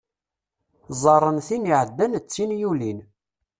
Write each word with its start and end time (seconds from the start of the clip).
Ẓẓaren 1.01 1.37
tin 1.47 1.69
iɛeddan 1.73 2.13
d 2.23 2.25
tin 2.31 2.51
yulin. 2.59 2.99